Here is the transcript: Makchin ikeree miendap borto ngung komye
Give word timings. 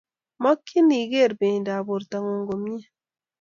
Makchin 0.43 0.87
ikeree 1.01 1.37
miendap 1.39 1.81
borto 1.87 2.17
ngung 2.21 2.45
komye 2.49 2.79